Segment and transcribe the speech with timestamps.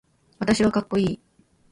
[0.39, 1.19] 私はかっこいい